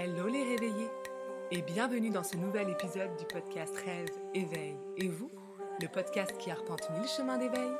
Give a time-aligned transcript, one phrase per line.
[0.00, 0.90] Hello les réveillés
[1.50, 5.28] et bienvenue dans ce nouvel épisode du podcast Rêve, Éveil et vous,
[5.82, 7.72] le podcast qui arpente mille chemins d'éveil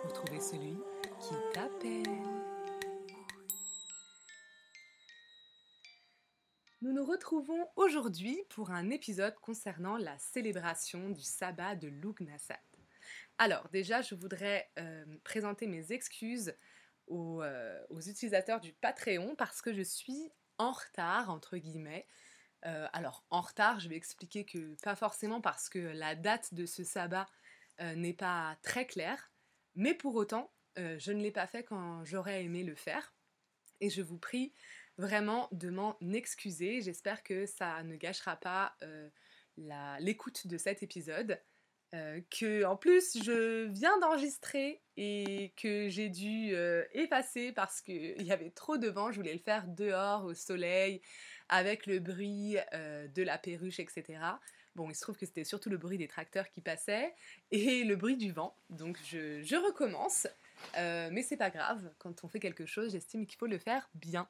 [0.00, 0.78] pour trouver celui
[1.20, 2.16] qui t'appelle.
[6.80, 12.56] Nous nous retrouvons aujourd'hui pour un épisode concernant la célébration du sabbat de Lugnasad.
[13.36, 16.56] Alors déjà, je voudrais euh, présenter mes excuses
[17.10, 22.06] euh, aux, utilisateurs du Patreon parce que je suis en retard, entre guillemets.
[22.64, 26.66] Euh, alors, en retard, je vais expliquer que pas forcément parce que la date de
[26.66, 27.26] ce sabbat
[27.80, 29.30] euh, n'est pas très claire,
[29.74, 33.14] mais pour autant, euh, je ne l'ai pas fait quand j'aurais aimé le faire.
[33.80, 34.52] Et je vous prie
[34.96, 36.80] vraiment de m'en excuser.
[36.80, 38.74] J'espère que ça ne gâchera pas
[39.98, 41.38] l'écoute de cet épisode.
[41.94, 48.20] Euh, que en plus je viens d'enregistrer et que j'ai dû euh, effacer parce qu'il
[48.22, 51.00] y avait trop de vent, je voulais le faire dehors au soleil
[51.48, 54.18] avec le bruit euh, de la perruche, etc.
[54.74, 57.14] Bon, il se trouve que c'était surtout le bruit des tracteurs qui passaient
[57.52, 60.26] et le bruit du vent, donc je, je recommence.
[60.74, 64.28] mais c'est pas grave, quand on fait quelque chose, j'estime qu'il faut le faire bien.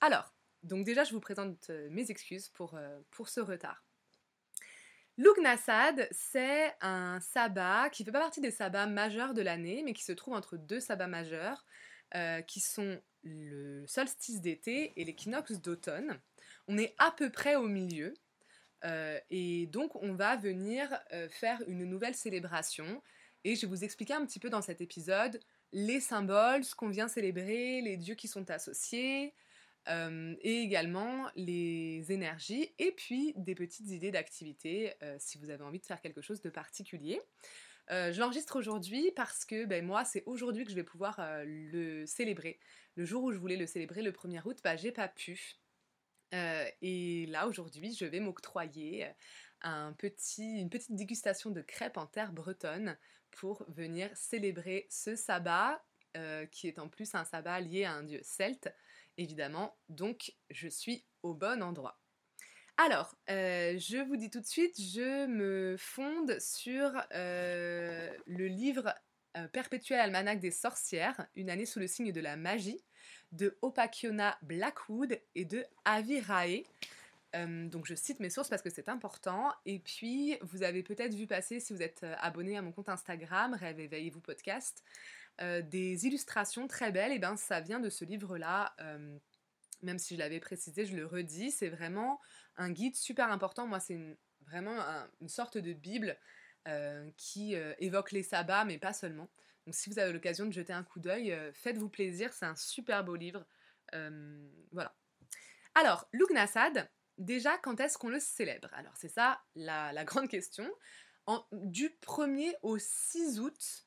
[0.00, 2.76] Alors, donc déjà je vous présente mes excuses pour,
[3.10, 3.85] pour ce retard.
[5.18, 9.94] Lugnasad, c'est un sabbat qui ne fait pas partie des sabbats majeurs de l'année, mais
[9.94, 11.64] qui se trouve entre deux sabbats majeurs,
[12.14, 16.20] euh, qui sont le solstice d'été et l'équinoxe d'automne.
[16.68, 18.14] On est à peu près au milieu,
[18.84, 23.02] euh, et donc on va venir euh, faire une nouvelle célébration,
[23.44, 25.40] et je vais vous expliquer un petit peu dans cet épisode
[25.72, 29.34] les symboles, ce qu'on vient célébrer, les dieux qui sont associés,
[29.88, 35.62] euh, et également les énergies et puis des petites idées d'activité euh, si vous avez
[35.62, 37.20] envie de faire quelque chose de particulier.
[37.92, 42.04] Euh, je l'enregistre aujourd'hui parce que ben, moi, c'est aujourd'hui que je vais pouvoir le
[42.04, 42.58] célébrer.
[42.96, 45.54] Le jour où je voulais le célébrer, le 1er août, bah, j'ai pas pu.
[46.32, 49.06] et là, aujourd'hui, je vais m'octroyer
[49.62, 49.94] une
[50.68, 52.98] petite dégustation de crêpes en terre bretonne
[53.30, 55.80] pour venir célébrer ce sabbat,
[56.50, 58.68] qui est en plus un sabbat lié à un dieu celte
[59.18, 61.98] évidemment, donc je suis au bon endroit.
[62.78, 68.94] Alors, euh, je vous dis tout de suite, je me fonde sur euh, le livre
[69.38, 72.84] euh, Perpétuel Almanach des sorcières, une année sous le signe de la magie,
[73.32, 76.64] de Opakiona Blackwood et de Avi Rae.
[77.34, 79.54] donc je cite mes sources parce que c'est important.
[79.64, 83.54] Et puis, vous avez peut-être vu passer, si vous êtes abonné à mon compte Instagram,
[83.54, 84.84] Rêve éveillez-vous podcast,
[85.40, 88.74] euh, des illustrations très belles, et ben ça vient de ce livre-là.
[88.80, 89.18] Euh,
[89.82, 92.20] même si je l'avais précisé, je le redis, c'est vraiment
[92.56, 93.66] un guide super important.
[93.66, 94.78] Moi, c'est vraiment
[95.20, 96.16] une sorte de Bible
[96.66, 99.28] euh, qui évoque les sabbats, mais pas seulement.
[99.66, 103.04] Donc si vous avez l'occasion de jeter un coup d'œil, faites-vous plaisir, c'est un super
[103.04, 103.44] beau livre.
[104.72, 104.96] voilà.
[105.74, 106.88] Alors, Lugnasad,
[107.18, 108.70] déjà, quand est-ce qu'on le célèbre?
[108.72, 110.70] Alors c'est ça la, grande question.
[111.52, 113.85] Du 1er au 6 août,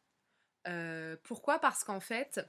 [0.70, 1.60] euh, pourquoi?
[1.60, 2.40] Parce qu'en fait,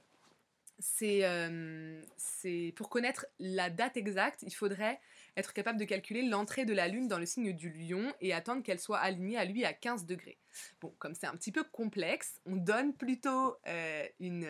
[1.01, 4.99] euh, c'est pour connaître la date exacte, il faudrait
[5.37, 8.63] être capable de calculer l'entrée de la Lune dans le signe du lion et attendre
[8.63, 10.37] qu'elle soit alignée à lui à 15 degrés.
[10.81, 14.47] Bon, comme c'est un petit peu complexe, on donne plutôt euh, une,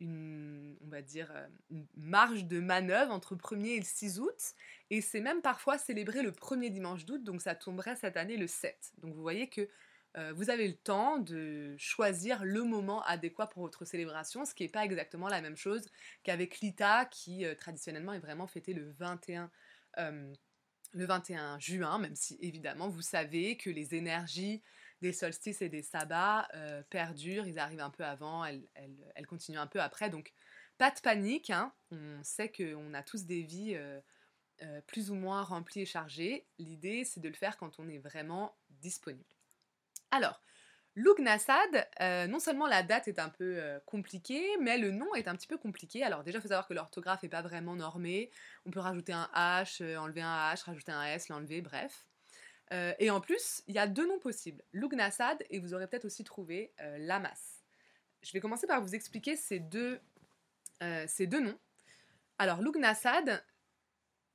[0.00, 1.32] on va dire,
[1.96, 4.54] marge de manœuvre entre 1er et le 6 août,
[4.90, 8.46] et c'est même parfois célébré le premier dimanche d'août, donc ça tomberait cette année le
[8.46, 8.92] 7.
[8.98, 9.68] Donc vous voyez que
[10.18, 14.62] euh, vous avez le temps de choisir le moment adéquat pour votre célébration, ce qui
[14.62, 15.88] n'est pas exactement la même chose
[16.22, 19.50] qu'avec l'ITA qui euh, traditionnellement est vraiment fêté le 21,
[19.98, 20.34] euh,
[20.92, 24.62] le 21 juin, même si évidemment vous savez que les énergies
[25.00, 26.46] des solstices et des sabbats
[26.88, 30.32] perdurent, ils arrivent un peu avant, elles, continuent un peu après, donc
[30.78, 31.72] pas de panique, hein.
[31.90, 33.76] on sait qu'on a tous des vies
[34.86, 38.54] plus ou moins remplies et chargées, l'idée c'est de le faire quand on est vraiment
[38.70, 39.41] disponible.
[40.12, 40.42] Alors,
[40.94, 45.26] Lugnasad, euh, non seulement la date est un peu euh, compliquée, mais le nom est
[45.26, 46.04] un petit peu compliqué.
[46.04, 48.30] Alors déjà, il faut savoir que l'orthographe n'est pas vraiment normée.
[48.66, 52.06] On peut rajouter un H, euh, enlever un H, rajouter un S, l'enlever, bref.
[52.98, 54.62] et en plus, il y a deux noms possibles.
[54.72, 57.62] Lugnasad et vous aurez peut-être aussi trouvé Lamas.
[58.22, 60.00] Je vais commencer par vous expliquer ces deux,
[60.80, 61.58] noms.
[62.38, 63.44] Alors, Lugnasad,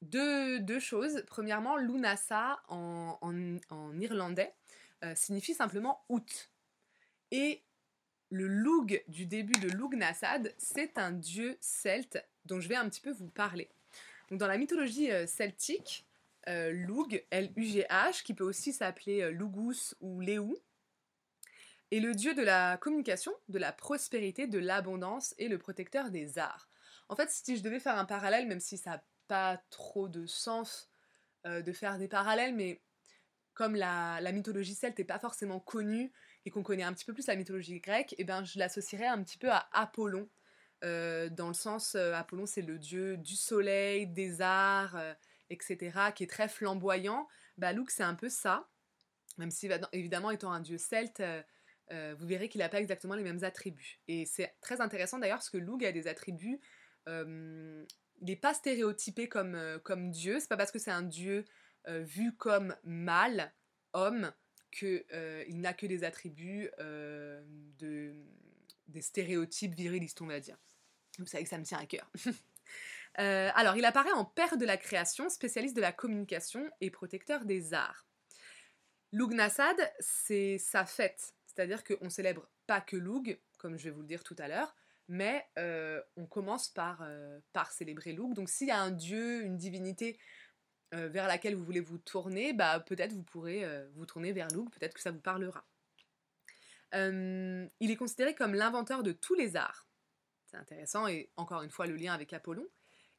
[0.03, 1.23] deux, deux choses.
[1.27, 3.17] Premièrement, Lunasa en
[3.99, 4.53] irlandais
[5.03, 6.51] euh, signifie simplement août.
[7.31, 7.63] Et
[8.29, 13.01] le Lug du début de Lugnasad, c'est un dieu celte dont je vais un petit
[13.01, 13.69] peu vous parler.
[14.29, 16.05] Donc dans la mythologie euh, celtique,
[16.47, 20.57] euh, Lug, L-U-G-H, qui peut aussi s'appeler Lugus ou Léou,
[21.91, 26.37] est le dieu de la communication, de la prospérité, de l'abondance et le protecteur des
[26.37, 26.69] arts.
[27.09, 30.25] En fait, si je devais faire un parallèle, même si ça n'a pas trop de
[30.25, 30.89] sens
[31.45, 32.81] euh, de faire des parallèles, mais
[33.57, 36.11] comme la, mythologie celte n'est pas forcément connue
[36.45, 39.23] et qu'on connaît un petit peu plus la mythologie grecque, eh ben, je l'associerais un
[39.23, 40.29] petit peu à Apollon.
[40.83, 44.95] Euh, dans le sens, euh, Apollon c'est le dieu du soleil, des arts,
[45.49, 47.27] etc., qui est très flamboyant.
[47.57, 48.69] Bah, Luke c'est un peu ça,
[49.39, 51.23] même si évidemment étant un dieu celte,
[51.89, 53.99] vous verrez qu'il n'a pas exactement les mêmes attributs.
[54.07, 56.61] Et c'est très intéressant d'ailleurs parce que Lug a des attributs
[58.21, 60.39] il n'est pas stéréotypé comme, euh, comme Dieu.
[60.39, 61.43] C'est pas parce que c'est un Dieu euh,
[61.87, 63.51] vu comme mâle,
[63.93, 64.31] homme,
[64.71, 68.13] qu'il euh, n'a que des attributs de,
[68.87, 70.57] des stéréotypes virilistes, on va dire.
[71.19, 72.11] Vous savez que ça me tient à cœur.
[73.15, 77.73] alors, il apparaît en père de la création, spécialiste de la communication et protecteur des
[77.73, 78.07] arts.
[79.13, 84.07] Lugnasad, c'est sa fête, c'est-à-dire qu'on célèbre pas que Lug, comme je vais vous le
[84.07, 84.75] dire tout à l'heure,
[85.07, 88.33] mais euh, on commence par, euh, par célébrer Lug.
[88.33, 90.19] Donc s'il y a un dieu, une divinité
[90.93, 94.69] euh, vers laquelle vous voulez vous tourner, bah, peut-être vous pourrez vous tourner vers Lug,
[94.69, 95.63] peut-être que ça vous parlera.
[96.93, 99.87] il est considéré comme l'inventeur de tous les arts.
[100.45, 102.65] C'est intéressant, et encore une fois le lien avec Apollon.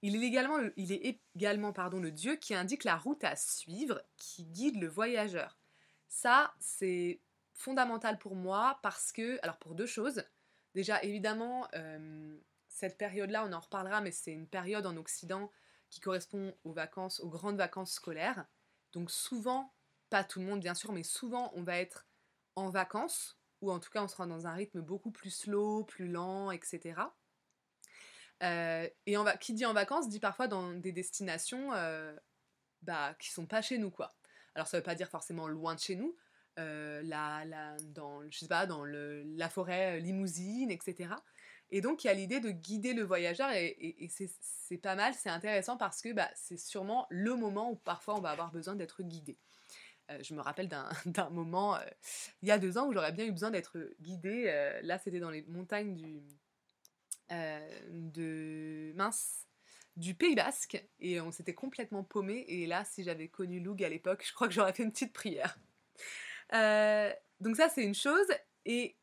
[0.00, 4.02] Il est également, il est également pardon, le dieu qui indique la route à suivre,
[4.16, 5.58] qui guide le voyageur.
[6.08, 7.20] Ça, c'est
[7.52, 10.22] fondamental pour moi parce que, alors pour deux choses,
[10.74, 12.38] Déjà, évidemment, euh,
[12.68, 15.50] cette période-là, on en reparlera, mais c'est une période en Occident
[15.90, 18.46] qui correspond aux vacances, aux grandes vacances scolaires.
[18.92, 19.72] Donc souvent,
[20.10, 22.06] pas tout le monde bien sûr, mais souvent on va être
[22.56, 26.08] en vacances, ou en tout cas on sera dans un rythme beaucoup plus slow, plus
[26.08, 27.00] lent, etc.
[28.42, 32.14] Euh, et va, qui dit en vacances dit parfois dans des destinations euh,
[32.82, 34.14] bah, qui sont pas chez nous quoi.
[34.54, 36.16] Alors ça veut pas dire forcément loin de chez nous,
[36.58, 41.10] euh, la, la, dans, je sais pas, dans le, la forêt euh, limousine, etc.
[41.70, 45.30] Et donc, il y a l'idée de guider le voyageur, et, c'est pas mal, c'est
[45.30, 49.02] intéressant parce que bah, c'est sûrement le moment où parfois on va avoir besoin d'être
[49.02, 49.38] guidé.
[50.10, 50.88] Euh, je me rappelle d'un
[51.30, 51.78] moment,
[52.42, 54.44] il y a deux ans, où j'aurais bien eu besoin d'être guidé.
[54.82, 56.22] là, c'était dans les montagnes du,
[57.30, 59.46] de mince,
[59.96, 62.44] du Pays Basque, et on s'était complètement paumé.
[62.48, 65.12] Et là, si j'avais connu Loug à l'époque, je crois que j'aurais fait une petite
[65.12, 65.58] prière.
[66.54, 68.26] Euh, donc ça, c'est une chose.
[68.64, 68.96] Et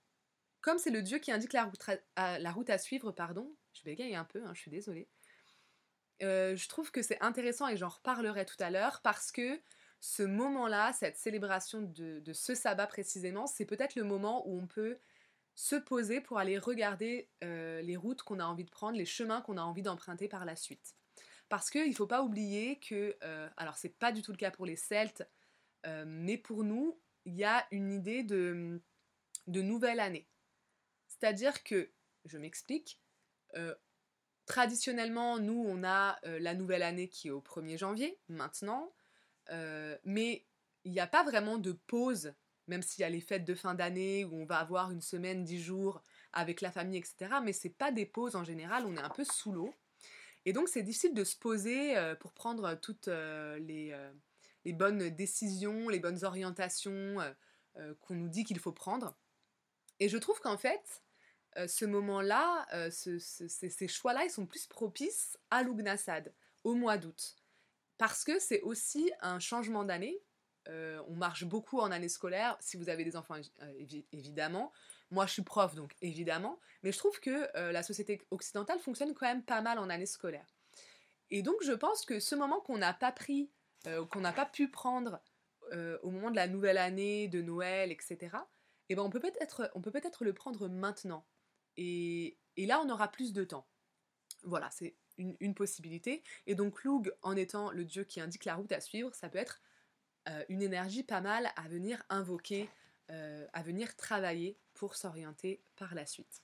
[0.66, 4.44] comme c'est le dieu qui indique la route à, suivre, pardon, je bégaye un peu,
[4.44, 5.08] hein, je suis désolée.
[6.24, 9.62] Euh, je trouve que c'est intéressant et j'en reparlerai tout à l'heure parce que
[10.00, 14.98] ce moment-là, cette célébration de, ce sabbat précisément, c'est peut-être le moment où on peut
[15.54, 19.42] se poser pour aller regarder euh, les routes qu'on a envie de prendre, les chemins
[19.42, 20.96] qu'on a envie d'emprunter par la suite.
[21.48, 23.16] Parce qu'il ne faut pas oublier que,
[23.56, 25.30] alors c'est pas du tout le cas pour les Celtes,
[26.08, 28.82] mais pour nous, il y a une idée de
[29.48, 30.28] nouvelle année.
[31.20, 31.90] C'est-à-dire que,
[32.26, 33.00] je m'explique,
[33.56, 33.74] euh,
[34.46, 38.94] traditionnellement, nous, on a euh, la nouvelle année qui est au 1er janvier, maintenant,
[39.52, 40.46] euh, mais
[40.84, 42.34] il n'y a pas vraiment de pause,
[42.68, 45.44] même s'il y a les fêtes de fin d'année où on va avoir une semaine,
[45.44, 46.04] dix jours
[46.34, 47.36] avec la famille, etc.
[47.44, 49.74] Mais c'est pas des pauses en général, on est un peu sous l'eau.
[50.46, 53.94] Et donc c'est difficile de se poser pour prendre toutes les
[54.68, 57.18] bonnes décisions, les bonnes orientations
[58.02, 59.18] qu'on nous dit qu'il faut prendre.
[60.00, 61.05] Et je trouve qu'en fait,
[61.57, 67.36] euh, ce moment-là, ces choix-là, ils sont plus propices à l'Ugnasad, au mois d'août.
[67.98, 70.19] Parce que c'est aussi un changement d'année.
[70.68, 73.35] on marche beaucoup en année scolaire, si vous avez des enfants,
[74.12, 74.74] évidemment.
[75.12, 76.59] Moi, je suis prof, donc évidemment.
[76.83, 80.47] Mais je trouve que la société occidentale fonctionne quand même pas mal en année scolaire.
[81.30, 83.50] Et donc, je pense que ce moment qu'on n'a pas pris
[83.88, 85.19] euh, qu'on n'a pas pu prendre
[85.74, 88.38] euh, au moment de la nouvelle année, de Noël, etc.,
[88.90, 91.26] eh ben on peut peut-être le prendre maintenant.
[91.78, 93.68] Et, là, on aura plus de temps.
[94.44, 96.24] Voilà, c'est une, possibilité.
[96.48, 99.38] Et donc Lug, en étant le dieu qui indique la route à suivre, ça peut
[99.38, 99.62] être
[100.28, 102.70] euh, une énergie pas mal à venir invoquer,
[103.08, 106.42] à venir travailler pour s'orienter par la suite.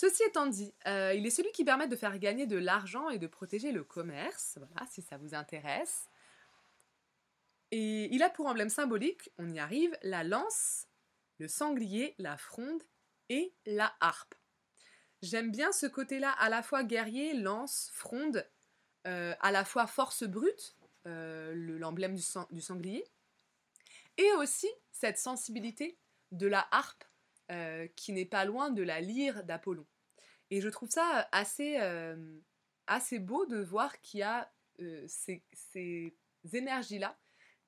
[0.00, 3.18] Ceci étant dit, euh, il est celui qui permet de faire gagner de l'argent et
[3.18, 6.08] de protéger le commerce, voilà, si ça vous intéresse.
[7.70, 10.86] Et il a pour emblème symbolique, on y arrive, la lance,
[11.38, 12.82] le sanglier, la fronde
[13.30, 14.34] et la harpe.
[15.22, 18.46] J'aime bien ce côté-là, à la fois guerrier, lance, fronde,
[19.06, 23.04] euh, à la fois force brute, euh, l'emblème du sanglier,
[24.18, 25.98] et aussi cette sensibilité
[26.32, 27.04] de la harpe
[27.50, 29.86] euh, qui n'est pas loin de la lyre d'Apollon.
[30.50, 31.78] Et je trouve ça assez,
[32.86, 36.14] assez beau de voir qu'il y a euh, ces,
[36.52, 37.18] énergies-là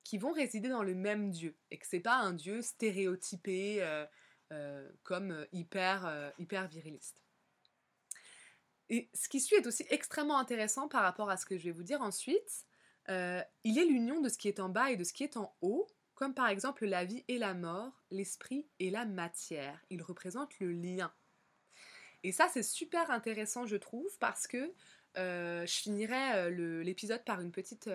[0.03, 4.05] qui vont résider dans le même dieu et que c'est pas un dieu stéréotypé
[5.03, 7.23] comme hyper, hyper viriliste.
[8.89, 11.71] Et ce qui suit est aussi extrêmement intéressant par rapport à ce que je vais
[11.71, 12.65] vous dire ensuite.
[13.09, 15.37] Euh, il est l'union de ce qui est en bas et de ce qui est
[15.37, 19.83] en haut, comme par exemple la vie et la mort, l'esprit et la matière.
[19.89, 21.11] Il représente le lien.
[22.23, 24.73] Et ça, c'est super intéressant, je trouve, parce que
[25.17, 27.89] euh, je finirai euh, l'épisode par une petite,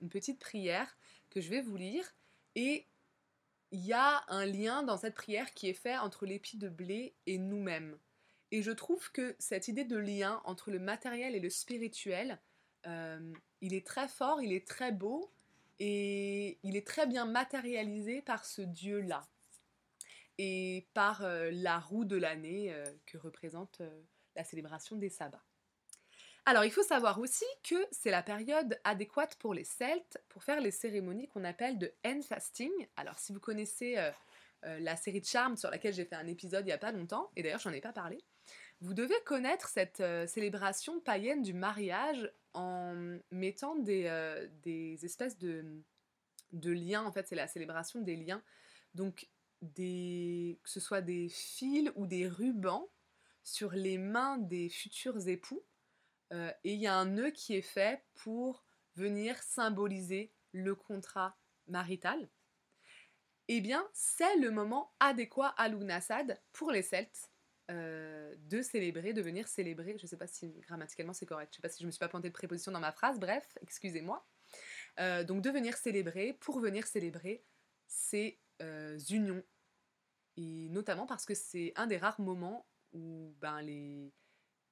[0.00, 0.98] une petite prière
[1.30, 2.04] que je vais vous lire.
[2.56, 2.86] Et
[3.72, 7.14] il y a un lien dans cette prière qui est fait entre l'épi de blé
[7.26, 7.98] et nous-mêmes.
[8.50, 12.38] Et je trouve que cette idée de lien entre le matériel et le spirituel,
[12.86, 15.30] euh, il est très fort, il est très beau
[15.78, 19.22] et il est très bien matérialisé par ce Dieu-là
[20.38, 23.82] et par euh, la roue de l'année euh, que représente
[24.34, 25.44] la célébration des sabbats.
[26.46, 30.60] Alors il faut savoir aussi que c'est la période adéquate pour les Celtes pour faire
[30.60, 32.70] les cérémonies qu'on appelle de end fasting.
[32.96, 33.96] Alors si vous connaissez
[34.62, 37.30] la série de Charmes sur laquelle j'ai fait un épisode il n'y a pas longtemps,
[37.36, 38.18] et d'ailleurs j'en ai pas parlé,
[38.80, 44.48] vous devez connaître cette euh, célébration païenne du mariage en mettant des, euh,
[45.02, 45.82] espèces de,
[46.52, 47.04] liens.
[47.04, 48.42] En fait, c'est la célébration des liens.
[48.94, 49.28] Donc,
[49.60, 52.88] que ce soit des fils ou des rubans
[53.44, 55.62] sur les mains des futurs époux.
[56.32, 58.64] Euh, et il y a un nœud qui est fait pour
[58.96, 62.28] venir symboliser le contrat marital.
[63.48, 67.30] Eh bien, c'est le moment adéquat à l'Ugnasad pour les Celtes
[67.70, 69.96] euh, de célébrer, de venir célébrer.
[69.98, 71.90] Je ne sais pas si grammaticalement c'est correct, je ne sais pas si je me
[71.90, 74.24] suis pas pointé de préposition dans ma phrase, bref, excusez-moi.
[74.98, 77.44] Euh, donc de venir célébrer, pour venir célébrer
[77.86, 78.40] ces
[79.08, 79.42] unions.
[80.36, 84.12] Et notamment parce que c'est un des rares moments où ben, les,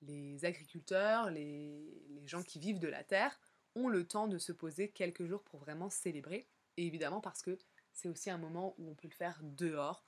[0.03, 1.85] les agriculteurs, les,
[2.27, 3.41] gens qui vivent de la terre
[3.75, 6.47] ont le temps de se poser quelques jours pour vraiment célébrer.
[6.77, 7.59] Et évidemment parce que
[7.93, 10.05] c'est aussi un moment où on peut le faire dehors,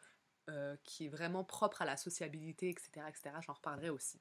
[0.51, 3.07] euh, qui est vraiment propre à la sociabilité, etc.
[3.09, 3.37] etc.
[3.41, 4.21] J'en reparlerai aussi.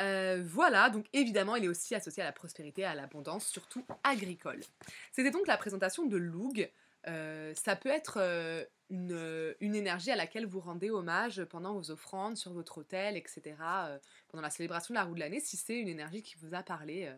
[0.00, 4.60] Euh, voilà, donc évidemment, il est aussi associé à la prospérité, à l'abondance, surtout agricole.
[5.12, 6.70] C'était donc la présentation de Loug.
[7.06, 8.18] Euh, ça peut être
[8.90, 13.56] une, une, énergie à laquelle vous rendez hommage pendant vos offrandes, sur votre hôtel, etc.,
[14.28, 16.62] pendant la célébration de la roue de l'année, si c'est une énergie qui vous a
[16.62, 17.10] parlé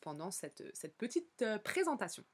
[0.00, 2.24] pendant cette, cette petite présentation.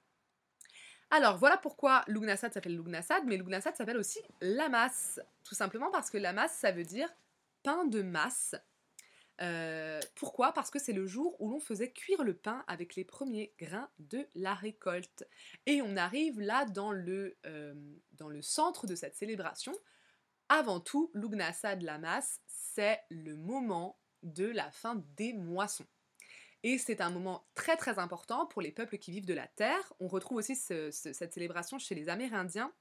[1.11, 5.21] Alors voilà pourquoi Lugnasad s'appelle Lugnasad, mais Lugnasad s'appelle aussi la masse.
[5.45, 7.09] Tout simplement parce que la masse, ça veut dire
[7.63, 8.55] pain de masse.
[9.41, 10.53] Euh, pourquoi?
[10.53, 13.89] Parce que c'est le jour où l'on faisait cuire le pain avec les premiers grains
[13.99, 15.25] de la récolte.
[15.67, 17.75] Et on arrive là dans le, euh,
[18.13, 19.73] dans le centre de cette célébration.
[20.49, 25.87] Avant tout, Lugnasad la masse, c'est le moment de la fin des moissons.
[26.65, 29.93] Et c'est un moment très très important pour les peuples qui vivent de la terre.
[30.01, 32.73] On retrouve aussi cette célébration chez les Amérindiens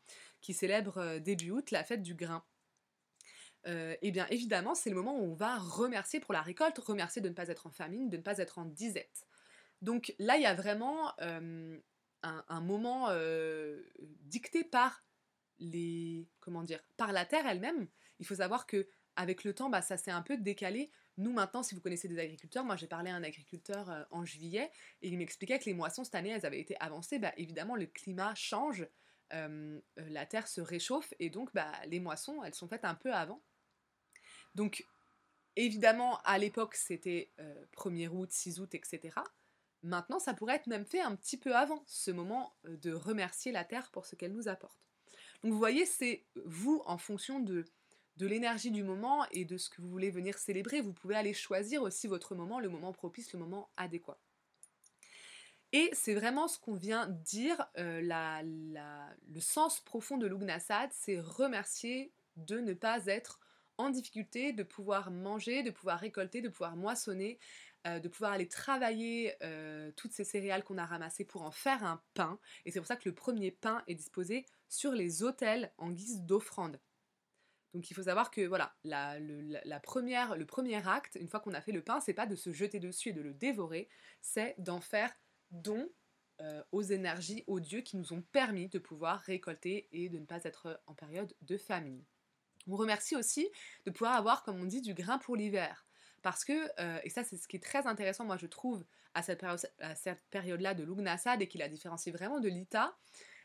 [0.41, 2.43] qui célèbrent euh, début août la fête du grain.
[3.67, 7.21] Euh, eh bien évidemment, c'est le moment où on va remercier pour la récolte, remercier
[7.21, 9.27] de ne pas être en famine, de ne pas être en disette.
[9.81, 11.77] Donc là, il y a vraiment euh,
[12.23, 13.09] un, moment
[14.21, 15.03] dicté par
[15.59, 17.87] les comment dire par la terre elle-même.
[18.19, 20.91] Il faut savoir que avec le temps, bah, ça s'est un peu décalé.
[21.17, 24.23] Nous, maintenant, si vous connaissez des agriculteurs, moi j'ai parlé à un agriculteur euh, en
[24.23, 24.71] juillet
[25.01, 27.17] et il m'expliquait que les moissons cette année, elles avaient été avancées.
[27.17, 28.87] Bah, évidemment, le climat change,
[29.33, 32.95] euh, euh, la terre se réchauffe et donc bah, les moissons, elles sont faites un
[32.95, 33.41] peu avant.
[34.57, 34.85] Donc,
[35.55, 37.29] évidemment, à l'époque, c'était
[37.77, 39.15] 1er août, 6 août, etc.
[39.83, 43.63] Maintenant, ça pourrait être même fait un petit peu avant, ce moment de remercier la
[43.63, 44.77] terre pour ce qu'elle nous apporte.
[45.43, 47.63] Donc, vous voyez, c'est vous, en fonction de
[48.17, 50.81] de l'énergie du moment et de ce que vous voulez venir célébrer.
[50.81, 54.17] Vous pouvez aller choisir aussi votre moment, le moment propice, le moment adéquat.
[55.71, 62.11] Et c'est vraiment ce qu'on vient dire, euh, le sens profond de l'Ugnasad, c'est remercier
[62.37, 63.39] de ne pas être
[63.77, 67.39] en difficulté, de pouvoir manger, de pouvoir récolter, de pouvoir moissonner,
[67.87, 71.83] euh, de pouvoir aller travailler euh, toutes ces céréales qu'on a ramassées pour en faire
[71.83, 72.39] un pain.
[72.65, 76.21] Et c'est pour ça que le premier pain est disposé sur les autels en guise
[76.23, 76.79] d'offrande.
[77.73, 81.61] Donc il faut savoir que voilà, la, première, le premier acte, une fois qu'on a
[81.61, 83.87] fait le pain, c'est pas de se jeter dessus et de le dévorer,
[84.21, 85.13] c'est d'en faire
[85.51, 85.87] don
[86.41, 90.25] euh, aux énergies, aux dieux qui nous ont permis de pouvoir récolter et de ne
[90.25, 92.03] pas être en période de famine.
[92.67, 93.47] On remercie aussi
[93.85, 95.87] de pouvoir avoir, comme on dit, du grain pour l'hiver.
[96.21, 98.83] Parce que, euh, et ça c'est ce qui est très intéressant, moi je trouve,
[99.13, 99.45] à cette,
[100.29, 102.97] période-là de l'Ugnasad et qui la différencie vraiment de l'Ita,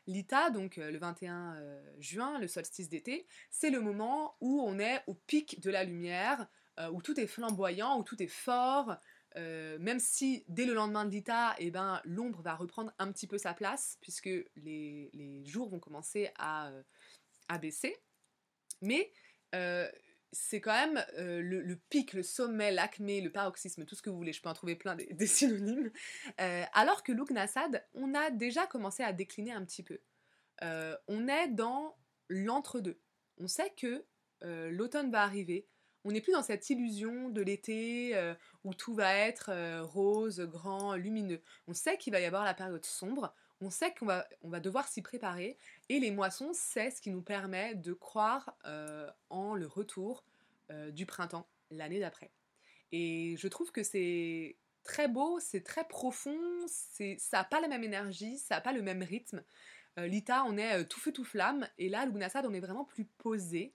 [0.08, 4.80] L'ITA, donc euh, le 21 euh, juin, le solstice d'été, c'est le moment où on
[4.80, 6.48] est au pic de la lumière,
[6.90, 8.96] où tout est flamboyant, où tout est fort,
[9.36, 13.36] même si dès le lendemain de l'ITA, eh ben, l'ombre va reprendre un petit peu
[13.36, 16.72] sa place, puisque les, jours vont commencer à,
[17.60, 17.94] baisser.
[18.82, 19.10] Mais
[20.32, 24.16] c'est quand même euh, le, pic, le sommet, l'acmé, le paroxysme, tout ce que vous
[24.16, 25.92] voulez, je peux en trouver plein des, synonymes.
[26.40, 29.98] Euh, alors que Lugnasad, on a déjà commencé à décliner un petit peu.
[30.62, 31.96] Euh, on est dans
[32.28, 32.98] l'entre-deux.
[33.38, 34.04] On sait que
[34.70, 35.68] l'automne va arriver.
[36.04, 38.20] On n'est plus dans cette illusion de l'été
[38.64, 41.40] où tout va être rose, grand, lumineux.
[41.68, 43.32] On sait qu'il va y avoir la période sombre
[43.62, 45.56] on sait qu'on va, devoir s'y préparer
[45.88, 50.24] et les moissons, c'est ce qui nous permet de croire euh, en le retour
[50.70, 52.30] euh, du printemps l'année d'après.
[52.90, 57.84] Et je trouve que c'est très beau, c'est très profond, ça n'a pas la même
[57.84, 59.44] énergie, ça n'a pas le même rythme.
[59.98, 63.04] Euh, Lita, on est tout feu tout flamme, et là, Lugnasad, on est vraiment plus
[63.04, 63.72] posé.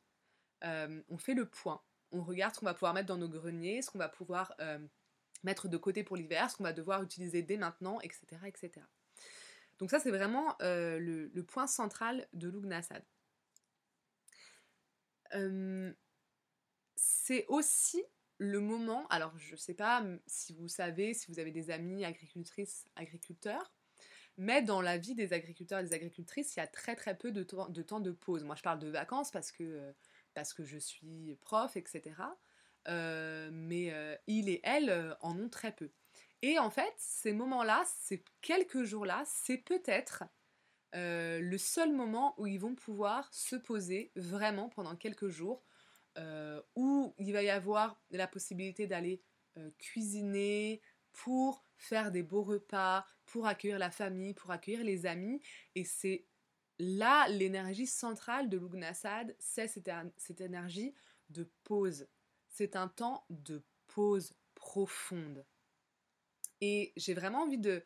[0.63, 3.89] on fait le point, on regarde ce qu'on va pouvoir mettre dans nos greniers, ce
[3.89, 4.53] qu'on va pouvoir
[5.43, 8.25] mettre de côté pour l'hiver, ce qu'on va devoir utiliser dès maintenant, etc.
[8.45, 8.85] etc.
[9.79, 13.03] Donc ça, c'est vraiment euh, le, point central de Lugnasad.
[15.35, 15.93] Euh,
[16.95, 18.03] c'est aussi
[18.39, 22.05] le moment, alors je ne sais pas si vous savez, si vous avez des amis
[22.05, 23.71] agricultrices, agriculteurs,
[24.37, 27.31] mais dans la vie des agriculteurs et des agricultrices, il y a très très peu
[27.31, 28.43] de temps de, pause.
[28.43, 29.91] Moi je parle de vacances parce que, euh,
[30.33, 32.15] parce que je suis prof, etc.
[33.51, 35.91] mais il et elle en ont très peu.
[36.41, 40.23] Et en fait, ces moments-là, ces quelques jours-là, c'est peut-être
[40.95, 45.63] euh, le seul moment où ils vont pouvoir se poser vraiment pendant quelques jours,
[46.17, 49.21] euh, où il va y avoir la possibilité d'aller
[49.57, 55.41] euh, cuisiner pour faire des beaux repas, pour accueillir la famille, pour accueillir les amis.
[55.75, 56.25] Et c'est
[56.79, 60.93] là l'énergie centrale de Lugnasad, c'est cette, cette énergie
[61.29, 62.07] de pause.
[62.47, 65.43] C'est un temps de pause profonde.
[66.61, 67.83] Et j'ai vraiment envie de,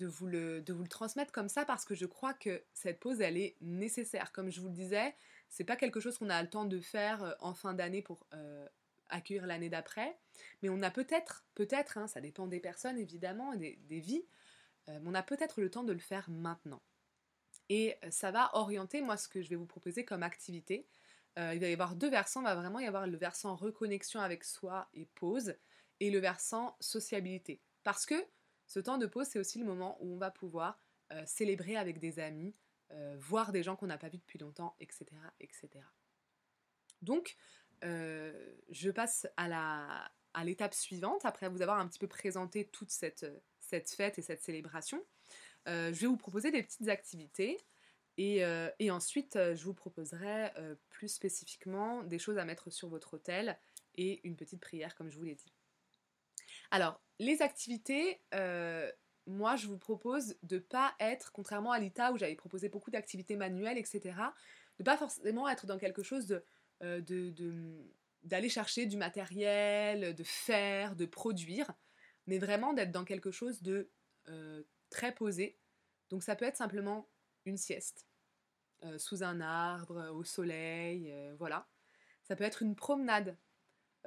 [0.00, 4.32] vous le transmettre comme ça parce que je crois que cette pause, elle est nécessaire.
[4.32, 5.14] Comme je vous le disais,
[5.52, 8.26] c'est pas quelque chose qu'on a le temps de faire euh, en fin d'année pour
[8.32, 8.66] euh,
[9.10, 10.18] accueillir l'année d'après,
[10.62, 14.24] mais on a peut-être, peut-être, hein, ça dépend des personnes évidemment, des, des vies,
[14.88, 16.82] euh, mais on a peut-être le temps de le faire maintenant.
[17.68, 20.86] Et ça va orienter, moi, ce que je vais vous proposer comme activité.
[21.36, 24.44] il va y avoir deux versants, il va vraiment y avoir le versant reconnexion avec
[24.44, 25.54] soi et pause,
[26.00, 27.60] et le versant sociabilité.
[27.82, 28.14] Parce que
[28.66, 30.78] ce temps de pause, c'est aussi le moment où on va pouvoir
[31.12, 32.54] euh, célébrer avec des amis,
[32.92, 35.06] euh, voir des gens qu'on n'a pas vus depuis longtemps, etc.
[35.40, 35.68] etc.
[37.02, 37.36] Donc,
[37.84, 42.90] euh, je passe à à l'étape suivante, après vous avoir un petit peu présenté toute
[42.90, 43.26] cette,
[43.60, 45.04] cette fête et cette célébration.
[45.66, 47.58] je vais vous proposer des petites activités
[48.16, 48.38] et,
[48.78, 50.50] et ensuite je vous proposerai
[50.88, 53.58] plus spécifiquement des choses à mettre sur votre hôtel
[53.96, 55.52] et une petite prière comme je vous l'ai dit.
[56.70, 58.90] Alors, les activités, euh,
[59.26, 63.36] moi je vous propose de pas être, contrairement à l'ITA où j'avais proposé beaucoup d'activités
[63.36, 64.16] manuelles, etc.,
[64.78, 66.44] de pas forcément être dans quelque chose de,
[66.82, 67.00] euh,
[68.24, 71.70] d'aller chercher du matériel, de faire, de produire,
[72.26, 73.88] mais vraiment d'être dans quelque chose de
[74.28, 75.56] euh, très posé.
[76.10, 77.08] Donc ça peut être simplement
[77.44, 78.06] une sieste,
[78.98, 81.68] sous un arbre, au soleil, voilà.
[82.24, 83.36] Ça peut être une promenade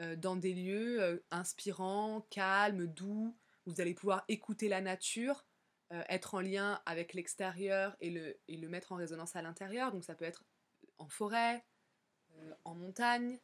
[0.02, 3.34] euh, dans des lieux euh, inspirants, calmes, doux,
[3.66, 5.46] où vous allez pouvoir écouter la nature,
[5.94, 9.94] euh, être en lien avec l'extérieur et le, et le mettre en résonance à l'intérieur.
[9.94, 10.44] Donc ça peut être
[10.98, 11.66] en forêt,
[12.66, 13.40] en montagne,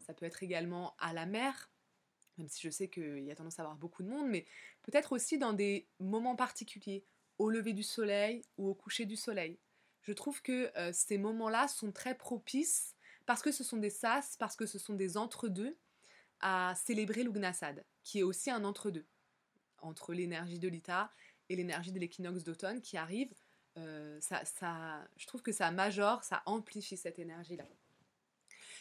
[0.00, 1.70] ça peut être également à la mer,
[2.38, 4.44] même si je sais qu'il y a tendance à avoir beaucoup de monde, mais
[4.82, 7.04] peut-être aussi dans des moments particuliers,
[7.38, 9.58] au lever du soleil ou au coucher du soleil.
[10.02, 14.56] Je trouve que ces moments-là sont très propices parce que ce sont des sas, parce
[14.56, 15.76] que ce sont des entre-deux,
[16.42, 19.06] à célébrer l'Ugnasad, qui est aussi un entre-deux,
[19.78, 21.10] entre, l'énergie de l'Ita
[21.48, 23.32] et l'énergie de l'équinoxe d'automne qui arrive.
[23.78, 24.42] Euh, ça,
[25.16, 27.66] je trouve que ça majore, ça amplifie cette énergie-là.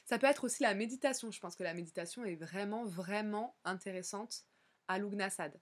[0.05, 1.31] Ça peut être aussi la méditation.
[1.31, 4.45] Je pense que la méditation est vraiment, vraiment intéressante
[4.87, 5.59] à l'Ugnasad.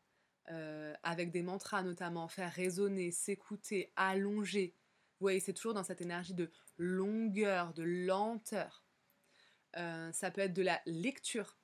[0.51, 4.73] Euh, avec des mantras notamment, faire résonner, s'écouter, allonger.
[5.19, 8.83] Vous voyez, c'est toujours dans cette énergie de longueur, de lenteur.
[9.77, 11.58] Euh, ça peut être de la lecture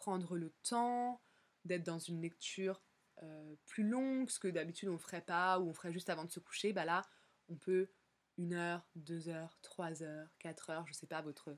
[0.00, 1.20] prendre le temps
[1.66, 2.82] d'être dans une lecture
[3.22, 6.24] euh, plus longue, ce que d'habitude on ne ferait pas ou on ferait juste avant
[6.24, 7.02] de se coucher, bah là
[7.50, 7.90] on peut
[8.38, 11.54] une heure, deux heures, trois heures, quatre heures, je sais pas votre,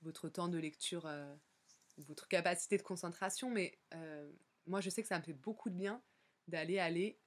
[0.00, 1.34] votre temps de lecture, euh,
[1.98, 4.32] votre capacité de concentration, mais euh,
[4.66, 6.02] moi je sais que ça me fait beaucoup de bien
[6.48, 7.20] d'aller aller,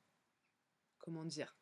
[0.98, 1.56] comment dire,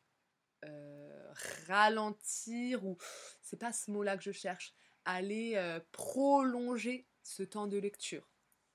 [1.68, 2.96] ralentir ou
[3.42, 8.33] c'est pas ce mot-là que je cherche, aller prolonger ce temps de lecture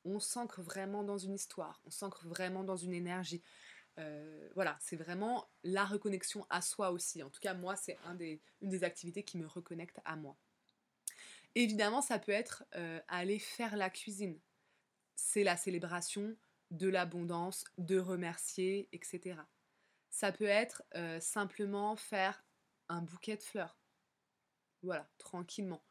[0.10, 3.44] on s'ancre vraiment dans une histoire, on s'ancre vraiment dans une énergie.
[3.98, 7.22] Euh, voilà, c'est vraiment la reconnexion à soi aussi.
[7.22, 7.98] En tout cas, moi, c'est
[8.62, 10.38] une des activités qui me reconnecte à moi.
[11.56, 14.40] Évidemment, ça peut être euh, aller faire la cuisine.
[15.16, 16.38] C'est la célébration
[16.72, 19.36] de l'abondance, de remercier, etc.
[20.10, 22.44] Ça peut être euh, simplement faire
[22.88, 23.78] un bouquet de fleurs.
[24.82, 25.84] Voilà, tranquillement.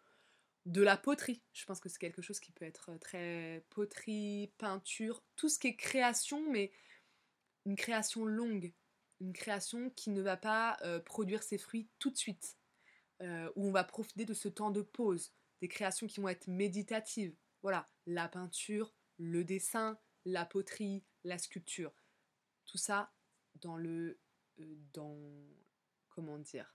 [0.69, 4.53] De la poterie, je pense que c'est quelque chose qui peut être euh, très poterie,
[4.59, 6.71] peinture, tout ce qui est création, mais
[7.65, 8.75] une création longue,
[9.21, 12.57] une création qui ne va pas produire ses fruits tout de suite,
[13.21, 17.35] où on va profiter de ce temps de pause, des créations qui vont être méditatives.
[17.63, 21.93] Voilà, la peinture, le dessin, la poterie, la sculpture.
[22.67, 23.13] Tout ça
[23.57, 24.19] dans le.
[24.61, 25.19] Euh, dans.
[26.09, 26.75] Comment dire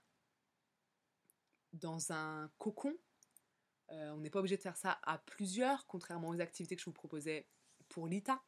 [1.72, 2.96] Dans un cocon.
[3.90, 6.86] Euh, on n'est pas obligé de faire ça à plusieurs, contrairement aux activités que je
[6.86, 7.46] vous proposais
[7.88, 8.42] pour l'ITA.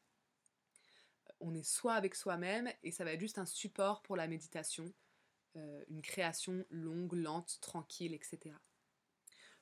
[1.40, 4.92] On est soit avec soi-même et ça va être juste un support pour la méditation,
[5.57, 8.57] euh, une création longue, lente, tranquille, etc.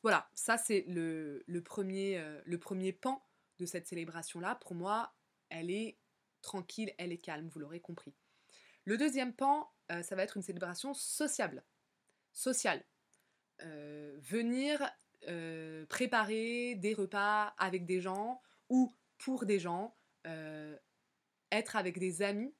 [0.02, 3.26] Voilà, ça c'est le, premier, euh, pan
[3.58, 4.56] de cette célébration-là.
[4.56, 5.14] Pour moi,
[5.48, 5.98] elle est
[6.42, 8.14] tranquille, elle est calme, vous l'aurez compris.
[8.84, 11.64] Le deuxième pan, euh, ça va être une célébration sociable.
[12.34, 12.84] Sociale.
[13.62, 14.82] Euh, venir
[15.88, 19.94] préparer des repas avec des gens ou pour des gens,
[21.50, 22.54] être avec des amis,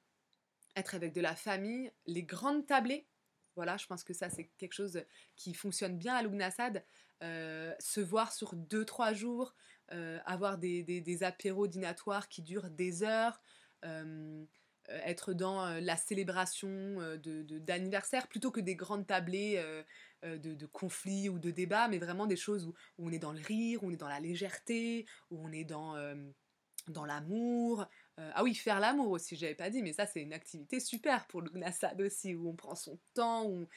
[0.75, 3.07] être avec de la famille, les grandes tablées.
[3.55, 5.03] Voilà, je pense que ça c'est quelque chose
[5.35, 6.83] qui fonctionne bien à Lugnasad.
[7.23, 9.55] Euh, se voir sur 2-3 jours,
[9.93, 13.41] euh, avoir des, des, apéros dînatoires qui durent des heures,
[13.85, 14.43] euh,
[14.89, 19.63] être dans la célébration d'anniversaire de, plutôt que des grandes tablées
[20.25, 23.83] de, conflits ou de débats, mais vraiment des choses où, on est dans le rire,
[23.83, 25.95] où on est dans la légèreté, où on est dans,
[26.87, 27.87] dans l'amour,
[28.19, 31.27] euh, ah oui, faire l'amour aussi, j'avais pas dit, mais ça c'est une activité super
[31.27, 33.67] pour le Gnassad aussi, où on prend son temps, où,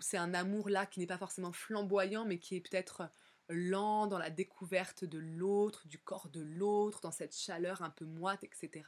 [0.00, 3.08] c'est un amour là qui n'est pas forcément flamboyant, mais qui est peut-être
[3.48, 8.04] lent dans la découverte de l'autre, du corps de l'autre, dans cette chaleur un peu
[8.04, 8.84] moite, etc.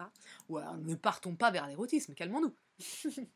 [0.48, 2.54] Ou alors ne partons pas vers l'érotisme, calmons-nous.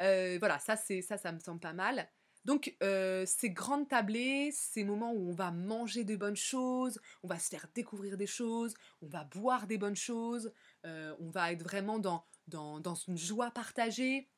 [0.00, 2.10] Euh, voilà, ça c'est ça, ça me semble pas mal.
[2.44, 7.28] Donc, euh, ces grandes tablées, ces moments où on va manger de bonnes choses, on
[7.28, 10.52] va se faire découvrir des choses, on va boire des bonnes choses,
[10.84, 14.28] euh, on va être vraiment dans, dans, une joie partagée.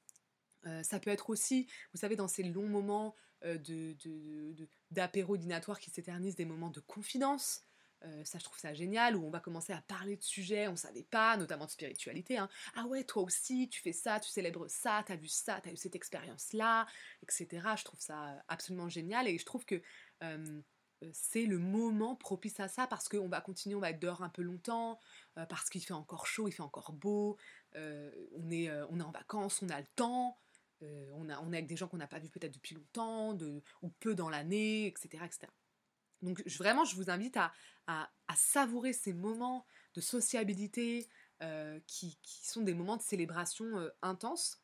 [0.66, 3.14] Euh, ça peut être aussi, vous savez, dans ces longs moments
[4.90, 7.65] d'apéro dînatoire qui s'éternisent, des moments de confidence.
[8.04, 10.76] Euh, ça, je trouve ça génial, où on va commencer à parler de sujets, on
[10.76, 12.38] savait pas, notamment de spiritualité.
[12.38, 12.48] Hein.
[12.74, 15.70] Ah ouais, toi aussi, tu fais ça, tu célèbres ça, tu as vu ça, tu
[15.70, 16.86] as eu cette expérience-là,
[17.22, 17.48] etc.
[17.76, 19.80] Je trouve ça absolument génial et je trouve que
[20.22, 20.60] euh,
[21.12, 24.30] c'est le moment propice à ça parce qu'on va continuer, on va être dehors un
[24.30, 24.98] peu longtemps,
[25.38, 27.36] euh, parce qu'il fait encore chaud, il fait encore beau,
[27.74, 30.38] on, est, on est en vacances, on a le temps.
[30.80, 33.62] on, a, on est avec des gens qu'on n'a pas vu peut-être depuis longtemps, de,
[33.82, 35.48] ou peu dans l'année, etc., etc.
[36.26, 37.52] Donc vraiment, je vous invite à,
[38.34, 41.08] savourer ces moments de sociabilité
[41.40, 44.60] euh, qui, sont des moments de célébration euh, intense.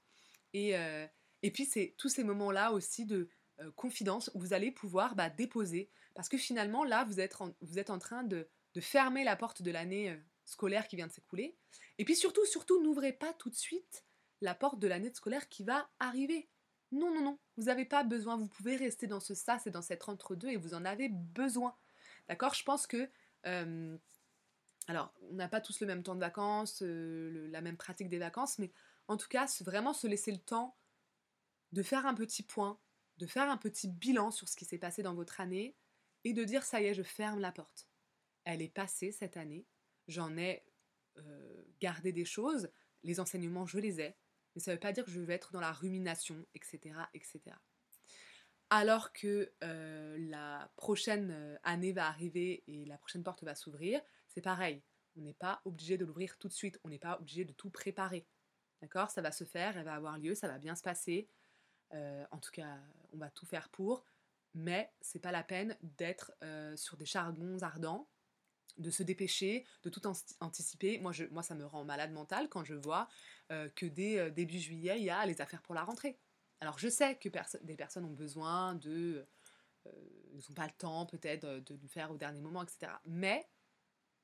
[0.53, 1.07] Et, euh,
[1.43, 3.29] et puis, tous ces moments-là aussi de
[3.77, 5.89] confidence où vous allez pouvoir bah, déposer.
[6.15, 9.37] Parce que finalement, là, vous êtes en, vous êtes en train de, de fermer la
[9.37, 11.57] porte de l'année scolaire qui vient de s'écouler.
[11.99, 14.05] Et puis surtout, surtout, n'ouvrez pas tout de suite
[14.41, 16.51] la porte de l'année scolaire qui va arriver.
[16.93, 19.83] Non, non, non, vous n'avez pas besoin, vous pouvez rester dans ce sas et dans
[19.83, 21.75] cet entre-deux et vous en avez besoin.
[22.29, 22.55] D'accord?
[22.55, 23.09] Je pense que...
[23.47, 23.97] Euh,
[24.89, 28.19] alors, on n'a pas tous le même temps de vacances, euh, la même pratique des
[28.19, 28.73] vacances, mais
[29.09, 30.77] en tout cas, vraiment se laisser le temps
[31.73, 32.79] de faire un petit point,
[33.19, 35.77] de faire un petit bilan sur ce qui s'est passé dans votre année
[36.25, 37.89] et de dire ça y est, je ferme la porte.
[38.45, 39.67] Elle est passée cette année,
[40.09, 40.65] j'en ai
[41.19, 42.71] euh, gardé des choses,
[43.03, 44.17] les enseignements, je les ai,
[44.55, 46.95] mais ça ne veut pas dire que je vais être dans la rumination, etc.
[47.15, 47.57] etc.
[48.71, 54.01] Alors que euh, la prochaine euh, année va arriver et la prochaine porte va s'ouvrir,
[54.29, 54.83] c'est pareil.
[55.17, 57.69] On n'est pas obligé de l'ouvrir tout de suite, on n'est pas obligé de tout
[57.69, 58.27] préparer.
[58.81, 59.11] D'accord?
[59.11, 61.29] Ça va se faire, elle va avoir lieu, ça va bien se passer.
[61.93, 62.79] Euh, en tout cas,
[63.13, 64.07] on va tout faire pour,
[64.55, 66.33] mais c'est pas la peine d'être
[66.77, 68.09] sur des charbons ardents
[68.79, 70.03] de se dépêcher, de tout
[70.41, 70.99] anticiper.
[70.99, 73.09] Moi, moi, ça me rend malade mental quand je vois
[73.51, 76.19] euh, que dès euh, début juillet, il y a les affaires pour la rentrée.
[76.61, 77.29] Alors, je sais que
[77.63, 79.27] des personnes ont besoin de...
[79.87, 79.91] Euh,
[80.33, 82.93] ils n'ont pas le temps peut-être de, le faire au dernier moment, etc.
[83.05, 83.49] Mais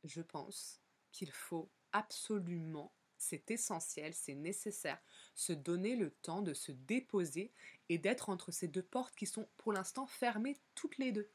[0.05, 0.81] je pense
[1.11, 5.01] qu'il faut absolument, c'est essentiel, c'est nécessaire,
[5.35, 7.53] se donner le temps de se déposer
[7.89, 11.31] et d'être entre ces deux portes qui sont pour l'instant fermées toutes les deux.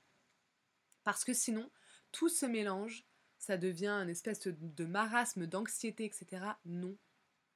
[1.04, 1.70] Parce que sinon,
[2.14, 3.06] tout se mélange,
[3.38, 6.46] ça devient un espèce de marasme d'anxiété, etc.
[6.64, 6.98] Non,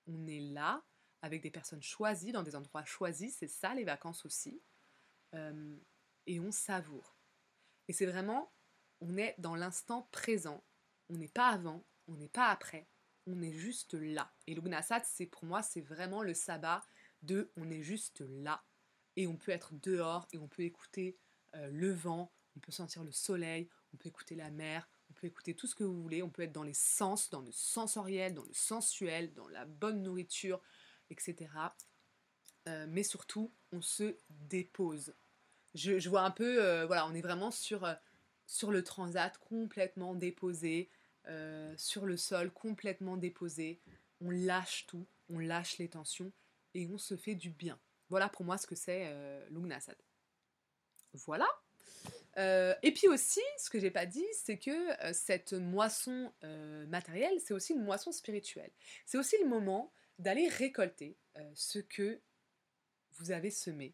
[0.07, 0.83] on est là
[1.21, 4.61] avec des personnes choisies, dans des endroits choisis, c'est ça les vacances aussi,
[5.33, 5.77] euh,
[6.25, 7.15] et on savoure.
[7.87, 8.51] Et c'est vraiment
[9.01, 10.63] on est dans l'instant présent.
[11.09, 12.87] On n'est pas avant, on n'est pas après,
[13.25, 14.31] on est juste là.
[14.47, 16.83] Et l'Ugnasat, c'est pour moi, c'est vraiment le sabbat
[17.21, 18.63] de on est juste là.
[19.15, 21.17] Et on peut être dehors et on peut écouter
[21.55, 25.27] euh, le vent, on peut sentir le soleil, on peut écouter la mer, on peut
[25.27, 28.33] écouter tout ce que vous voulez, on peut être dans les sens, dans le sensoriel,
[28.33, 30.61] dans le sensuel, dans la bonne nourriture,
[31.09, 31.49] etc.
[32.67, 35.15] Euh, mais surtout, on se dépose.
[35.73, 37.87] Je, vois un peu, euh, voilà, on est vraiment sur,
[38.45, 40.89] sur le transat complètement déposé,
[41.75, 43.81] sur le sol complètement déposé.
[44.21, 46.31] On lâche tout, on lâche les tensions
[46.73, 47.79] et on se fait du bien.
[48.09, 49.97] Voilà pour moi ce que c'est euh, Lugnasad.
[51.25, 51.47] Voilà.
[52.37, 56.85] Euh, et puis aussi, ce que j'ai pas dit, c'est que euh, cette moisson euh,
[56.87, 58.71] matérielle, c'est aussi une moisson spirituelle.
[59.05, 61.15] C'est aussi le moment d'aller récolter
[61.53, 62.19] ce que
[63.11, 63.93] vous avez semé.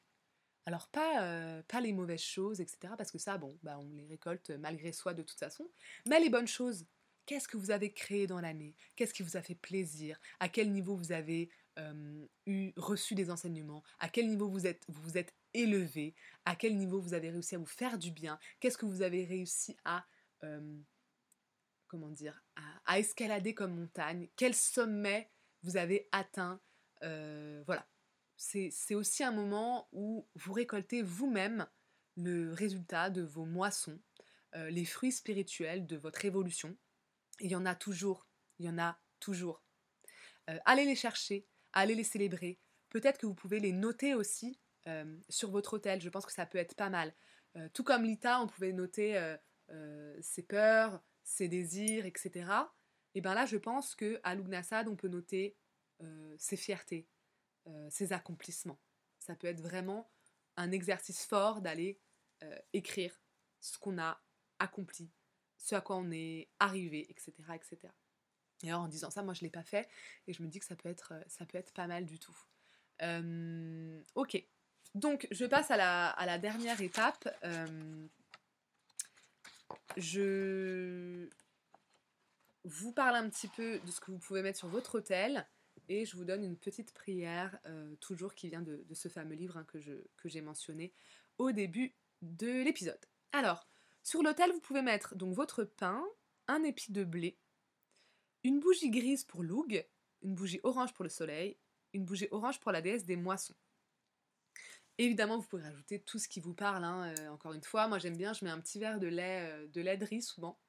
[0.65, 2.93] Alors pas, pas les mauvaises choses, etc.
[2.97, 5.69] Parce que ça, bon, bah, on les récolte malgré soi de toute façon.
[6.07, 6.85] Mais les bonnes choses.
[7.25, 8.73] Qu'est-ce que vous avez créé dans l'année?
[8.95, 10.17] Qu'est-ce qui vous a fait plaisir?
[10.39, 11.49] À quel niveau vous avez
[12.45, 16.77] eu, reçu des enseignements, à quel niveau vous êtes, vous, vous êtes élevé, à quel
[16.77, 20.05] niveau vous avez réussi à vous faire du bien, qu'est-ce que vous avez réussi à,
[20.43, 20.77] euh,
[21.87, 22.43] comment dire,
[22.85, 25.29] à, escalader comme montagne, quel sommet
[25.63, 26.59] vous avez atteint,
[27.03, 27.87] euh, voilà.
[28.35, 31.65] C'est aussi un moment où vous récoltez vous-même
[32.17, 34.01] le résultat de vos moissons,
[34.53, 36.75] les fruits spirituels de votre évolution.
[37.39, 38.27] Il y en a toujours,
[38.59, 39.63] il y en a toujours.
[40.65, 42.59] allez les chercher, allez les célébrer.
[42.89, 46.01] Peut-être que vous pouvez les noter aussi euh, sur votre hôtel.
[46.01, 47.13] Je pense que ça peut être pas mal.
[47.55, 49.17] Euh, tout comme Lita, on pouvait noter
[49.69, 52.51] euh, ses peurs, ses désirs, etc.
[53.15, 55.55] Et bien là, je pense que à Lugnasad, on peut noter
[56.37, 57.07] ses fiertés,
[57.89, 58.79] ses accomplissements.
[59.19, 60.11] Ça peut être vraiment
[60.57, 62.01] un exercice fort d'aller
[62.73, 63.21] écrire
[63.61, 64.21] ce qu'on a
[64.59, 65.09] accompli,
[65.55, 67.31] ce à quoi on est arrivé, etc.
[67.55, 67.93] etc.
[68.63, 69.87] Et en disant ça, moi je ne l'ai pas fait
[70.27, 72.37] et je me dis que ça peut être, ça peut être pas mal du tout.
[74.15, 74.43] Ok,
[74.95, 77.27] donc je passe à la, dernière étape.
[77.43, 78.07] Euh,
[79.97, 81.27] je
[82.63, 85.47] vous parle un petit peu de ce que vous pouvez mettre sur votre hôtel
[85.89, 87.59] et je vous donne une petite prière,
[87.99, 90.93] toujours qui vient de, ce fameux livre hein, que j'ai mentionné
[91.37, 92.99] au début de l'épisode.
[93.33, 93.67] Alors,
[94.03, 96.03] sur l'hôtel, vous pouvez mettre donc votre pain,
[96.47, 97.37] un épi de blé,
[98.43, 99.85] une bougie grise pour Loug,
[100.21, 101.57] une bougie orange pour le soleil,
[101.93, 103.55] une bougie orange pour la déesse des moissons.
[104.99, 106.83] Évidemment, vous pouvez rajouter tout ce qui vous parle.
[106.83, 109.49] Hein, euh, encore une fois, moi j'aime bien, je mets un petit verre de lait,
[109.51, 110.59] euh, de lait de riz souvent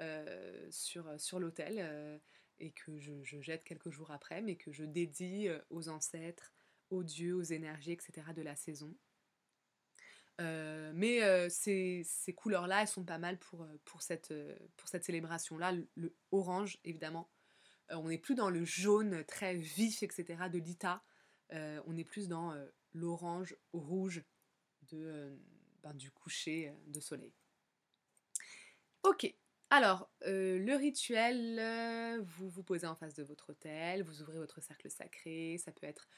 [0.00, 2.20] euh, sur, sur l'autel
[2.58, 6.54] et que je, je, jette quelques jours après, mais que je dédie aux ancêtres,
[6.90, 8.22] aux dieux, aux énergies, etc.
[8.34, 8.94] de la saison.
[10.38, 14.32] Mais euh, ces, couleurs-là, elles sont pas mal pour, pour cette,
[14.78, 15.72] pour cette célébration-là.
[15.96, 17.30] Le, orange, évidemment.
[17.90, 20.48] on n'est plus dans le jaune très vif, etc.
[20.50, 21.02] de l'Ita.
[21.50, 22.54] on est plus dans
[22.92, 24.22] l'orange rouge
[24.90, 25.38] de,
[25.82, 27.32] ben, du coucher de soleil.
[29.02, 29.34] Ok,
[29.70, 34.90] alors, le rituel, vous vous posez en face de votre hôtel, vous ouvrez votre cercle
[34.90, 36.08] sacré, ça peut être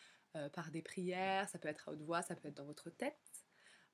[0.53, 3.19] par des prières, ça peut être à haute voix, ça peut être dans votre tête.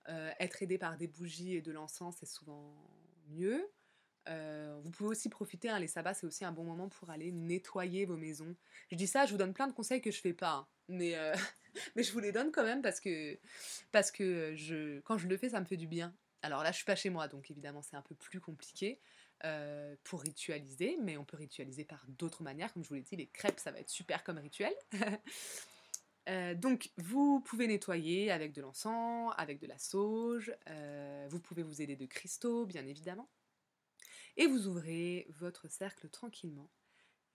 [0.09, 2.75] Euh, être aidé par des bougies et de l'encens, c'est souvent
[3.29, 3.71] mieux.
[4.29, 7.31] Euh, vous pouvez aussi profiter, hein, les sabbats, c'est aussi un bon moment pour aller
[7.31, 8.57] nettoyer vos maisons.
[8.91, 10.69] Je dis ça, je vous donne plein de conseils que je fais pas, hein.
[10.89, 11.35] mais, euh,
[11.97, 13.39] mais je vous les donne quand même parce que,
[13.93, 16.15] parce que je, quand je le fais, ça me fait du bien.
[16.43, 19.01] Alors là, je suis pas chez moi, donc évidemment, c'est un peu plus compliqué
[20.05, 22.73] pour ritualiser, mais on peut ritualiser par d'autres manières.
[22.73, 24.73] Comme je vous l'ai dit, les crêpes, ça va être super comme rituel.
[26.29, 31.63] Euh, donc, vous pouvez nettoyer avec de l'encens, avec de la sauge, euh, vous pouvez
[31.63, 33.31] vous aider de cristaux, bien évidemment.
[34.37, 36.71] Et vous ouvrez votre cercle tranquillement.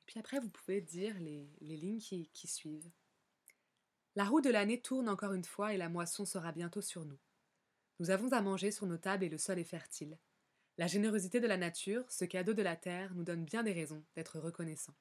[0.01, 2.89] Et puis après, vous pouvez dire les, lignes qui, qui suivent.
[4.15, 7.17] La roue de l'année tourne encore une fois et la moisson sera bientôt sur nous.
[7.99, 10.19] Nous avons à manger sur nos tables et le sol est fertile.
[10.77, 14.03] La générosité de la nature, ce cadeau de la terre, nous donne bien des raisons
[14.15, 14.95] d'être reconnaissants.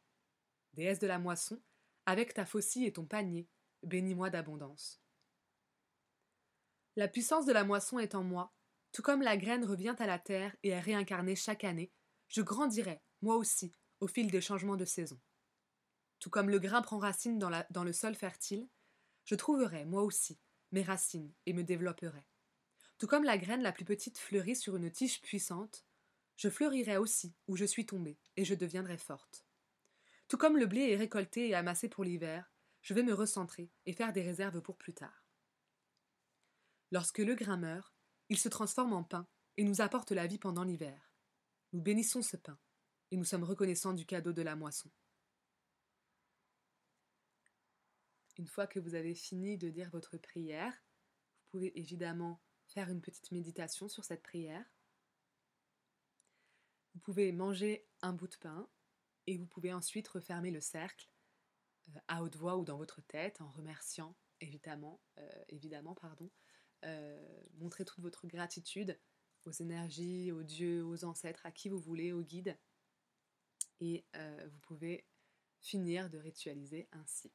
[0.74, 1.60] Déesse de la moisson,
[2.06, 3.48] avec ta faucille et ton panier,
[3.82, 5.02] bénis-moi d'abondance.
[6.96, 8.54] La puissance de la moisson est en moi,
[8.92, 11.90] tout comme la graine revient à la terre et est réincarnée chaque année,
[12.28, 15.18] je grandirai, moi aussi, au fil des changements de saison.
[16.18, 18.68] Tout comme le grain prend racine dans, dans le sol fertile,
[19.32, 20.38] je trouverai, moi aussi,
[20.72, 22.26] mes racines et me développerai.
[22.98, 25.86] Tout comme la graine la plus petite fleurit sur une tige puissante,
[26.36, 29.46] je fleurirai aussi où je suis tombée, et je deviendrai forte.
[30.28, 33.94] Tout comme le blé est récolté et amassé pour l'hiver, je vais me recentrer et
[33.94, 35.26] faire des réserves pour plus tard.
[36.90, 37.94] Lorsque le grain meurt,
[38.28, 41.14] il se transforme en pain et nous apporte la vie pendant l'hiver.
[41.72, 42.58] Nous bénissons ce pain
[43.10, 44.90] et nous sommes reconnaissants du cadeau de la moisson.
[48.38, 53.02] Une fois que vous avez fini de dire votre prière, vous pouvez évidemment faire une
[53.02, 54.64] petite méditation sur cette prière.
[56.94, 58.68] Vous pouvez manger un bout de pain
[59.26, 61.08] et vous pouvez ensuite refermer le cercle
[61.88, 66.30] euh, à haute voix ou dans votre tête en remerciant évidemment, euh, pardon,
[66.84, 68.98] euh, montrer toute votre gratitude
[69.44, 72.58] aux énergies, aux dieux, aux ancêtres, à qui vous voulez, aux guides.
[73.80, 75.06] Et vous pouvez
[75.60, 77.32] finir de ritualiser ainsi.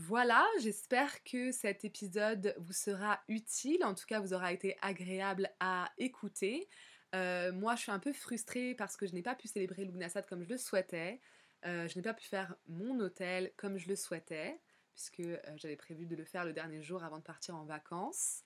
[0.00, 5.50] Voilà, j'espère que cet épisode vous sera utile, en tout cas vous aura été agréable
[5.58, 6.68] à écouter.
[7.16, 10.24] Euh, moi je suis un peu frustrée parce que je n'ai pas pu célébrer Lugnasad
[10.26, 11.20] comme je le souhaitais.
[11.66, 14.60] Euh, je n'ai pas pu faire mon hôtel comme je le souhaitais,
[14.94, 18.44] puisque euh, j'avais prévu de le faire le dernier jour avant de partir en vacances.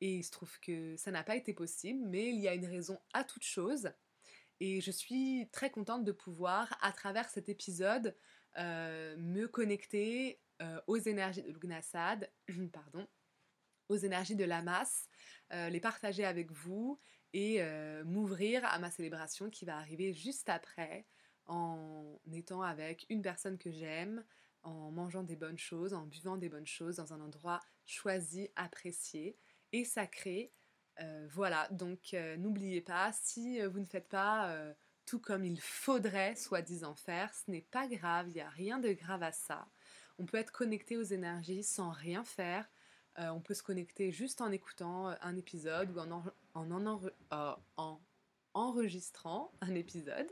[0.00, 2.66] Et il se trouve que ça n'a pas été possible, mais il y a une
[2.66, 3.90] raison à toute chose.
[4.58, 8.16] Et je suis très contente de pouvoir, à travers cet épisode,
[8.56, 12.30] me connecter euh, aux énergies de Lugnasad,
[12.72, 13.06] pardon,
[13.88, 15.08] aux énergies de la masse,
[15.52, 17.00] euh, les partager avec vous
[17.32, 21.06] et euh, m'ouvrir à ma célébration qui va arriver juste après
[21.46, 24.24] en étant avec une personne que j'aime,
[24.62, 29.36] en mangeant des bonnes choses, en buvant des bonnes choses dans un endroit choisi, apprécié
[29.72, 30.52] et sacré.
[31.32, 37.34] voilà, donc n'oubliez pas, si vous ne faites pas tout comme il faudrait, soi-disant, faire,
[37.34, 39.68] ce n'est pas grave, il n'y a rien de grave à ça.
[40.18, 42.68] On peut être connecté aux énergies sans rien faire.
[43.18, 46.22] Euh, on peut se connecter juste en écoutant euh, un épisode ou en,
[46.54, 47.00] en,
[47.32, 48.00] euh, en
[48.54, 50.26] enregistrant un épisode.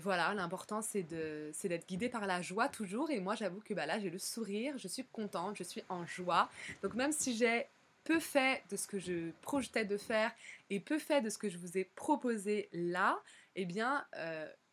[0.00, 3.10] voilà, l'important c'est d'être guidé par la joie toujours.
[3.10, 6.06] Et moi j'avoue que bah, là j'ai le sourire, je suis contente, je suis en
[6.06, 6.48] joie.
[6.82, 7.66] Donc même si j'ai
[8.04, 10.32] peu fait de ce que je projetais de faire
[10.68, 13.20] et peu fait de ce que je vous ai proposé là,
[13.56, 14.04] eh bien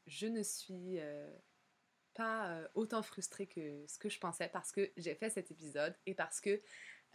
[0.08, 1.00] je ne suis
[2.18, 5.96] pas euh, autant frustrée que ce que je pensais parce que j'ai fait cet épisode
[6.06, 6.62] et parce que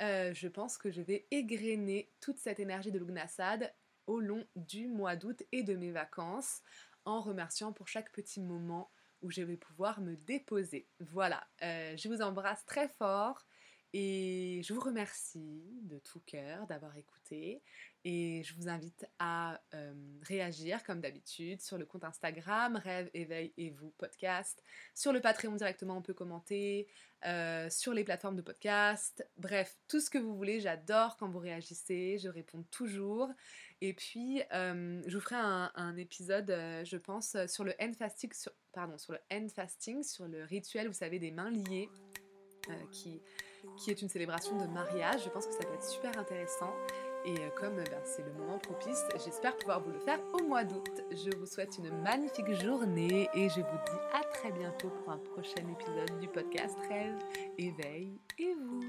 [0.01, 3.75] euh, je pense que je vais égrener toute cette énergie de Lugnasad
[4.07, 6.62] au long du mois d'août et de mes vacances
[7.05, 8.91] en remerciant pour chaque petit moment
[9.23, 10.88] où je vais pouvoir me déposer.
[11.01, 13.45] Voilà, euh, je vous embrasse très fort
[13.94, 17.61] et je vous remercie de tout cœur d'avoir écouté.
[18.05, 23.52] Et je vous invite à euh, réagir comme d'habitude sur le compte Instagram Rêve, Éveil
[23.59, 24.62] et vous podcast.
[24.94, 26.88] Sur le Patreon directement, on peut commenter.
[27.24, 29.24] Euh, sur les plateformes de podcast.
[29.37, 30.59] Bref, tout ce que vous voulez.
[30.59, 32.18] J'adore quand vous réagissez.
[32.18, 33.28] Je réponds toujours.
[33.81, 38.50] Et puis, euh, je vous ferai un, épisode, je pense, sur le end fasting, sur,
[38.72, 39.46] pardon, sur le end
[40.02, 41.88] sur le rituel, vous savez, des mains liées,
[42.90, 43.20] qui
[43.77, 45.25] qui est une célébration de mariage.
[45.25, 46.72] Je pense que ça va être super intéressant.
[47.25, 50.64] Et euh, comme ben, c'est le moment propice, j'espère pouvoir vous le faire au mois
[50.64, 51.03] d'août.
[51.11, 55.18] Je vous souhaite une magnifique journée et je vous dis à très bientôt pour un
[55.18, 57.18] prochain épisode du podcast Rêve,
[57.59, 58.81] Éveil et vous.